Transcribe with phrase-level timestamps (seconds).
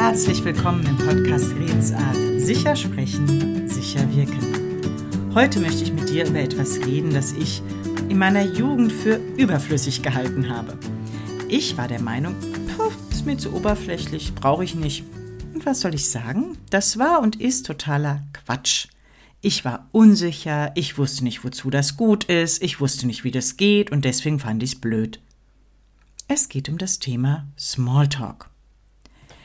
[0.00, 2.16] Herzlich willkommen im Podcast Redensart.
[2.38, 5.34] Sicher sprechen, sicher wirken.
[5.34, 7.60] Heute möchte ich mit dir über etwas reden, das ich
[8.08, 10.78] in meiner Jugend für überflüssig gehalten habe.
[11.50, 12.34] Ich war der Meinung,
[12.74, 15.04] puh, ist mir zu oberflächlich, brauche ich nicht.
[15.52, 16.56] Und was soll ich sagen?
[16.70, 18.86] Das war und ist totaler Quatsch.
[19.42, 23.58] Ich war unsicher, ich wusste nicht, wozu das gut ist, ich wusste nicht, wie das
[23.58, 25.20] geht und deswegen fand ich es blöd.
[26.26, 28.49] Es geht um das Thema Smalltalk.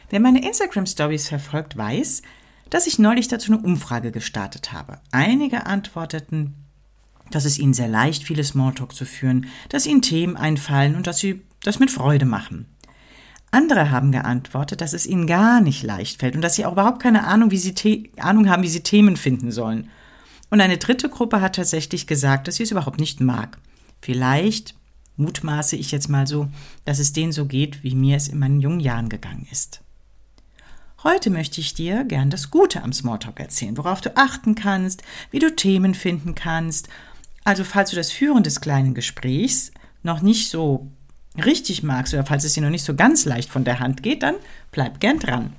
[0.09, 2.21] Wer meine Instagram-Stories verfolgt, weiß,
[2.69, 4.99] dass ich neulich dazu eine Umfrage gestartet habe.
[5.11, 6.53] Einige antworteten,
[7.31, 11.17] dass es ihnen sehr leicht viele Smalltalk zu führen, dass ihnen Themen einfallen und dass
[11.17, 12.67] sie das mit Freude machen.
[13.51, 17.01] Andere haben geantwortet, dass es ihnen gar nicht leicht fällt und dass sie auch überhaupt
[17.01, 19.89] keine Ahnung, wie sie Ahnung haben, wie sie Themen finden sollen.
[20.49, 23.57] Und eine dritte Gruppe hat tatsächlich gesagt, dass sie es überhaupt nicht mag.
[24.01, 24.75] Vielleicht
[25.17, 26.49] mutmaße ich jetzt mal so,
[26.83, 29.84] dass es denen so geht, wie mir es in meinen jungen Jahren gegangen ist.
[31.07, 35.37] Heute möchte ich dir gern das Gute am Smalltalk erzählen, worauf du achten kannst, wie
[35.37, 36.89] du Themen finden kannst.
[37.43, 39.71] Also falls du das Führen des kleinen Gesprächs
[40.01, 40.89] noch nicht so
[41.37, 44.23] richtig magst oder falls es dir noch nicht so ganz leicht von der Hand geht,
[44.23, 44.33] dann
[44.71, 45.53] bleib gern dran.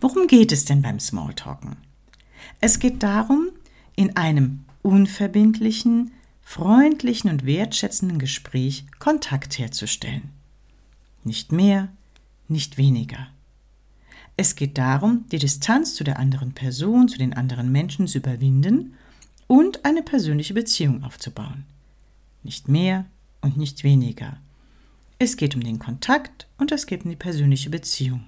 [0.00, 1.76] Worum geht es denn beim Smalltalken?
[2.58, 3.50] Es geht darum,
[3.96, 10.30] in einem unverbindlichen, freundlichen und wertschätzenden Gespräch Kontakt herzustellen.
[11.22, 11.88] Nicht mehr,
[12.48, 13.26] nicht weniger.
[14.40, 18.94] Es geht darum, die Distanz zu der anderen Person, zu den anderen Menschen zu überwinden
[19.46, 21.66] und eine persönliche Beziehung aufzubauen.
[22.42, 23.04] Nicht mehr
[23.42, 24.38] und nicht weniger.
[25.18, 28.24] Es geht um den Kontakt und es geht um die persönliche Beziehung.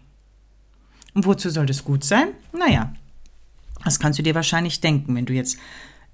[1.14, 2.28] Und wozu soll das gut sein?
[2.52, 2.92] Naja,
[3.82, 5.56] das kannst du dir wahrscheinlich denken, wenn du jetzt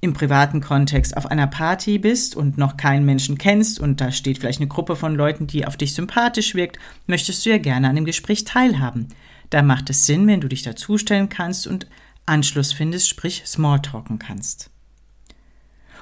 [0.00, 4.38] im privaten Kontext auf einer Party bist und noch keinen Menschen kennst und da steht
[4.38, 7.96] vielleicht eine Gruppe von Leuten, die auf dich sympathisch wirkt, möchtest du ja gerne an
[7.96, 9.08] dem Gespräch teilhaben.
[9.50, 11.88] Da macht es Sinn, wenn du dich dazustellen kannst und
[12.26, 14.70] Anschluss findest, sprich Smalltalken kannst.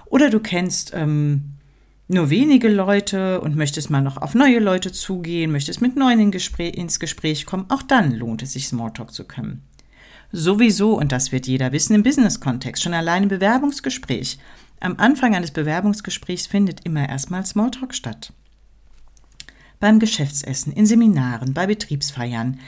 [0.06, 1.55] Oder du kennst ähm,
[2.08, 7.01] nur wenige Leute und möchtest mal noch auf neue Leute zugehen, möchtest mit neuen ins
[7.01, 9.63] Gespräch kommen, auch dann lohnt es sich, Smalltalk zu können.
[10.33, 14.39] Sowieso, und das wird jeder wissen, im Business-Kontext, schon allein im Bewerbungsgespräch.
[14.81, 18.33] Am Anfang eines Bewerbungsgesprächs findet immer erstmal Smalltalk statt.
[19.81, 22.59] Beim Geschäftsessen, in Seminaren, bei Betriebsfeiern,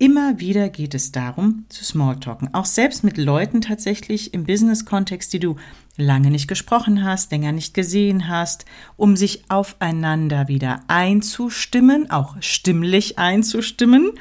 [0.00, 2.54] Immer wieder geht es darum, zu Smalltalken.
[2.54, 5.56] Auch selbst mit Leuten tatsächlich im Business-Kontext, die du
[5.96, 8.64] lange nicht gesprochen hast, länger nicht gesehen hast,
[8.96, 14.12] um sich aufeinander wieder einzustimmen, auch stimmlich einzustimmen.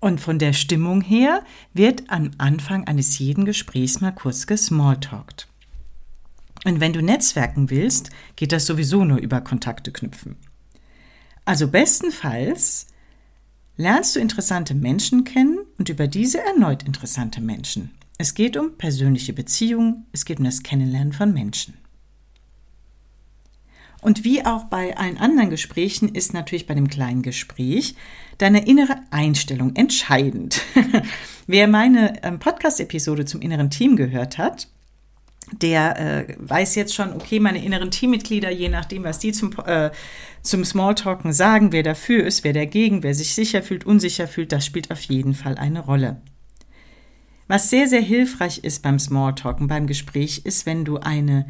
[0.00, 1.42] Und von der Stimmung her
[1.74, 5.48] wird am Anfang eines jeden Gesprächs mal kurz gesmalltalkt.
[6.64, 10.36] Und wenn du netzwerken willst, geht das sowieso nur über Kontakte knüpfen.
[11.44, 12.88] Also bestenfalls
[13.76, 17.92] lernst du interessante Menschen kennen und über diese erneut interessante Menschen.
[18.18, 21.74] Es geht um persönliche Beziehungen, es geht um das Kennenlernen von Menschen.
[24.00, 27.96] Und wie auch bei allen anderen Gesprächen ist natürlich bei dem kleinen Gespräch
[28.38, 30.62] deine innere Einstellung entscheidend.
[31.46, 34.68] Wer meine ähm, Podcast-Episode zum inneren Team gehört hat,
[35.60, 35.98] der
[36.28, 39.90] äh, weiß jetzt schon, okay, meine inneren Teammitglieder, je nachdem, was die zum, äh,
[40.42, 44.66] zum Smalltalken sagen, wer dafür ist, wer dagegen, wer sich sicher fühlt, unsicher fühlt, das
[44.66, 46.20] spielt auf jeden Fall eine Rolle.
[47.48, 51.46] Was sehr, sehr hilfreich ist beim Smalltalken, beim Gespräch, ist, wenn du eine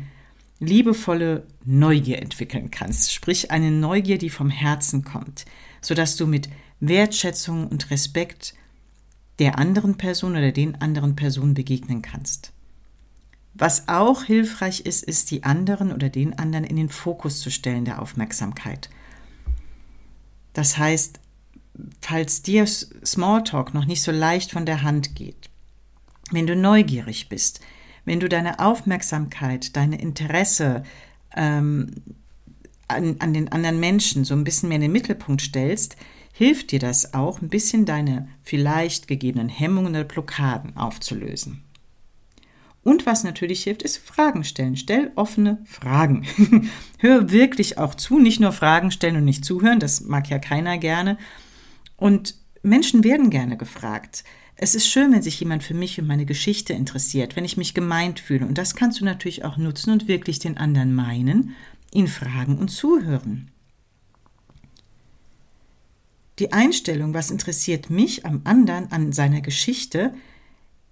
[0.61, 5.45] liebevolle Neugier entwickeln kannst, sprich eine Neugier, die vom Herzen kommt,
[5.81, 6.49] sodass du mit
[6.81, 8.55] Wertschätzung und Respekt
[9.39, 12.53] der anderen Person oder den anderen Personen begegnen kannst.
[13.55, 17.85] Was auch hilfreich ist, ist die anderen oder den anderen in den Fokus zu stellen
[17.85, 18.89] der Aufmerksamkeit.
[20.53, 21.21] Das heißt,
[22.01, 25.51] falls dir Smalltalk noch nicht so leicht von der Hand geht,
[26.31, 27.61] wenn du neugierig bist,
[28.09, 30.83] wenn du deine Aufmerksamkeit, deine Interesse
[31.37, 31.95] ähm,
[32.89, 35.97] an, an den anderen Menschen so ein bisschen mehr in den Mittelpunkt stellst,
[36.33, 41.65] hilft dir das auch, ein bisschen deine vielleicht gegebenen Hemmungen oder Blockaden aufzulösen.
[42.83, 44.77] Und was natürlich hilft, ist Fragen stellen.
[44.77, 46.27] Stell offene Fragen.
[46.99, 50.79] Hör wirklich auch zu, nicht nur Fragen stellen und nicht zuhören, das mag ja keiner
[50.79, 51.19] gerne.
[51.97, 54.25] Und Menschen werden gerne gefragt.
[54.61, 57.75] Es ist schön, wenn sich jemand für mich und meine Geschichte interessiert, wenn ich mich
[57.75, 58.45] gemeint fühle.
[58.45, 61.55] Und das kannst du natürlich auch nutzen und wirklich den anderen meinen,
[61.93, 63.53] ihn fragen und zuhören.
[66.41, 70.13] Die Einstellung, was interessiert mich am anderen, an seiner Geschichte,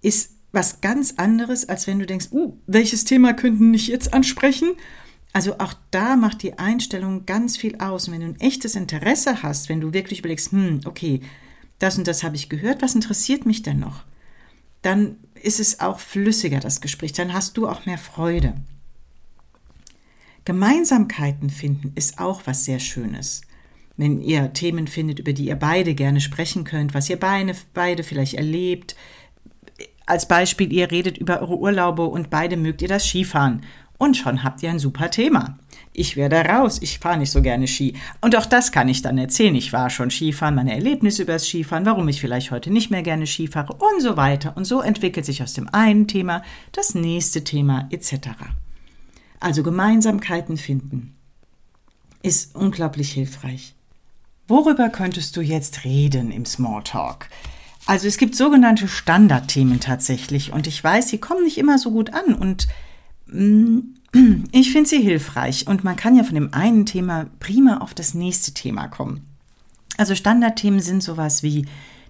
[0.01, 4.75] ist was ganz anderes, als wenn du denkst, uh, welches Thema könnten nicht jetzt ansprechen?
[5.33, 8.07] Also auch da macht die Einstellung ganz viel aus.
[8.07, 11.19] Und wenn du ein echtes Interesse hast, wenn du wirklich überlegst, hm, okay,
[11.79, 14.03] das und das habe ich gehört, was interessiert mich denn noch?
[14.81, 18.55] Dann ist es auch flüssiger, das Gespräch, dann hast du auch mehr Freude.
[20.45, 23.41] Gemeinsamkeiten finden ist auch was sehr Schönes.
[23.97, 28.03] Wenn ihr Themen findet, über die ihr beide gerne sprechen könnt, was ihr beide, beide
[28.03, 28.95] vielleicht erlebt.
[30.05, 33.63] Als Beispiel, ihr redet über eure Urlaube und beide mögt ihr das Skifahren.
[33.97, 35.57] Und schon habt ihr ein super Thema
[35.97, 37.95] ich werde raus, ich fahre nicht so gerne Ski.
[38.21, 39.55] Und auch das kann ich dann erzählen.
[39.55, 43.01] Ich war schon Skifahren, meine Erlebnisse über das Skifahren, warum ich vielleicht heute nicht mehr
[43.01, 44.55] gerne Ski fahre und so weiter.
[44.55, 48.29] Und so entwickelt sich aus dem einen Thema das nächste Thema etc.
[49.39, 51.15] Also Gemeinsamkeiten finden
[52.21, 53.73] ist unglaublich hilfreich.
[54.47, 57.27] Worüber könntest du jetzt reden im Smalltalk?
[57.87, 62.13] Also es gibt sogenannte Standardthemen tatsächlich und ich weiß, sie kommen nicht immer so gut
[62.13, 62.67] an und
[64.51, 68.13] ich finde sie hilfreich und man kann ja von dem einen Thema prima auf das
[68.13, 69.25] nächste Thema kommen.
[69.97, 71.65] Also Standardthemen sind sowas wie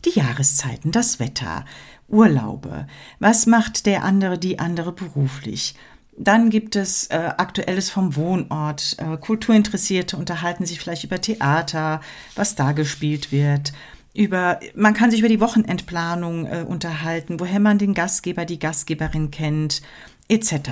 [0.06, 1.66] die Jahreszeiten, das Wetter,
[2.08, 2.88] Urlaube,
[3.19, 5.75] was macht der andere, die andere beruflich.
[6.18, 8.98] Dann gibt es äh, Aktuelles vom Wohnort.
[8.98, 12.02] Äh, Kulturinteressierte unterhalten sich vielleicht über Theater,
[12.36, 13.72] was da gespielt wird.
[14.16, 19.30] Über, man kann sich über die Wochenendplanung äh, unterhalten, woher man den Gastgeber, die Gastgeberin
[19.30, 19.84] kennt,
[20.28, 20.72] etc.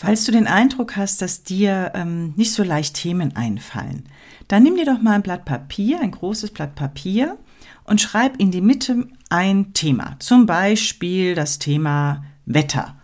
[0.00, 4.04] Falls du den Eindruck hast, dass dir ähm, nicht so leicht Themen einfallen,
[4.46, 7.36] dann nimm dir doch mal ein Blatt Papier, ein großes Blatt Papier
[7.82, 10.14] und schreib in die Mitte ein Thema.
[10.20, 12.94] Zum Beispiel das Thema Wetter.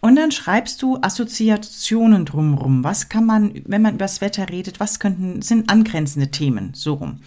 [0.00, 2.82] Und dann schreibst du Assoziationen drumherum.
[2.82, 6.94] Was kann man, wenn man über das Wetter redet, was könnten, sind angrenzende Themen, so
[6.94, 7.20] rum.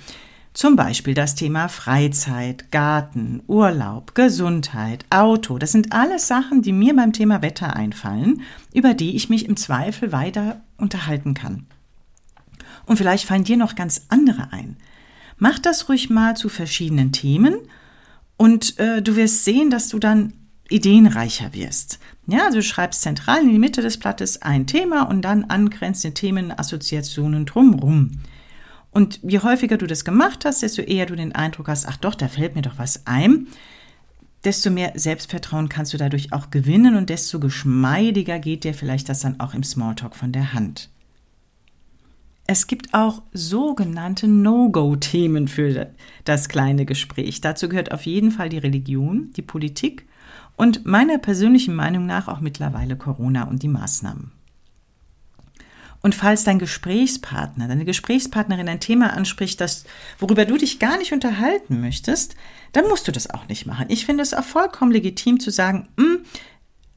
[0.54, 5.58] Zum Beispiel das Thema Freizeit, Garten, Urlaub, Gesundheit, Auto.
[5.58, 8.42] Das sind alles Sachen, die mir beim Thema Wetter einfallen,
[8.72, 11.66] über die ich mich im Zweifel weiter unterhalten kann.
[12.86, 14.78] Und vielleicht fallen dir noch ganz andere ein.
[15.38, 17.56] Mach das ruhig mal zu verschiedenen Themen
[18.38, 20.34] und äh, du wirst sehen, dass du dann
[20.70, 22.00] ideenreicher wirst.
[22.28, 26.14] Ja, also du schreibst zentral in die Mitte des Blattes ein Thema und dann angrenzende
[26.14, 28.22] Themen, Assoziationen drumrum.
[28.94, 32.14] Und je häufiger du das gemacht hast, desto eher du den Eindruck hast, ach doch,
[32.14, 33.48] da fällt mir doch was ein,
[34.44, 39.22] desto mehr Selbstvertrauen kannst du dadurch auch gewinnen und desto geschmeidiger geht dir vielleicht das
[39.22, 40.90] dann auch im Smalltalk von der Hand.
[42.46, 45.88] Es gibt auch sogenannte No-Go-Themen für
[46.26, 47.42] das kleine Gespräch.
[47.42, 50.06] Dazu gehört auf jeden Fall die Religion, die Politik
[50.56, 54.33] und meiner persönlichen Meinung nach auch mittlerweile Corona und die Maßnahmen.
[56.04, 59.86] Und falls dein Gesprächspartner, deine Gesprächspartnerin ein Thema anspricht, das,
[60.20, 62.36] worüber du dich gar nicht unterhalten möchtest,
[62.74, 63.86] dann musst du das auch nicht machen.
[63.88, 66.26] Ich finde es auch vollkommen legitim zu sagen, hm,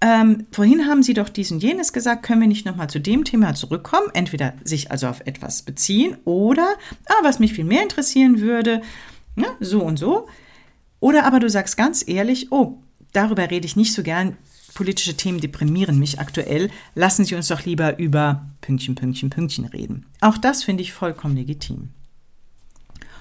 [0.00, 3.24] ähm, vorhin haben Sie doch dies und jenes gesagt, können wir nicht nochmal zu dem
[3.24, 4.08] Thema zurückkommen?
[4.12, 6.74] Entweder sich also auf etwas beziehen oder,
[7.06, 8.82] ah, was mich viel mehr interessieren würde,
[9.36, 10.26] ne, so und so.
[10.98, 12.78] Oder aber du sagst ganz ehrlich, oh,
[13.12, 14.36] darüber rede ich nicht so gern,
[14.74, 20.06] politische Themen deprimieren mich aktuell, lassen Sie uns doch lieber über Pünktchen, Pünktchen, Pünktchen reden.
[20.20, 21.90] Auch das finde ich vollkommen legitim.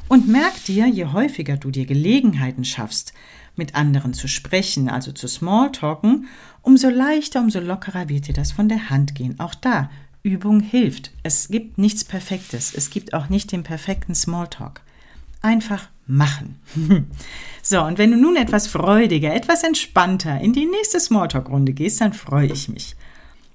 [0.08, 3.14] Und merk dir, je häufiger du dir Gelegenheiten schaffst,
[3.56, 6.28] mit anderen zu sprechen, also zu Smalltalken,
[6.62, 9.40] umso leichter, umso lockerer wird dir das von der Hand gehen.
[9.40, 9.90] Auch da,
[10.26, 11.12] Übung hilft.
[11.24, 12.74] Es gibt nichts Perfektes.
[12.74, 14.82] Es gibt auch nicht den perfekten Smalltalk.
[15.42, 16.60] Einfach machen.
[17.62, 22.14] so, und wenn du nun etwas freudiger, etwas entspannter in die nächste Smalltalk-Runde gehst, dann
[22.14, 22.96] freue ich mich.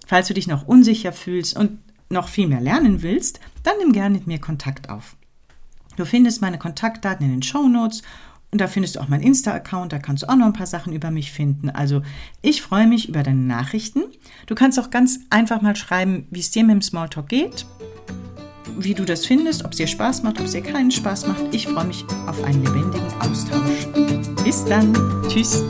[0.06, 4.14] Falls du dich noch unsicher fühlst und noch viel mehr lernen willst, dann nimm gerne
[4.14, 5.16] mit mir Kontakt auf.
[5.96, 8.02] Du findest meine Kontaktdaten in den Show Notes
[8.50, 10.92] und da findest du auch meinen Insta-Account, da kannst du auch noch ein paar Sachen
[10.92, 11.70] über mich finden.
[11.70, 12.02] Also
[12.42, 14.02] ich freue mich über deine Nachrichten.
[14.46, 17.66] Du kannst auch ganz einfach mal schreiben, wie es dir mit dem Smalltalk geht
[18.84, 21.42] wie du das findest, ob es dir Spaß macht, ob es dir keinen Spaß macht.
[21.52, 23.86] Ich freue mich auf einen lebendigen Austausch.
[24.44, 24.92] Bis dann.
[25.28, 25.62] Tschüss.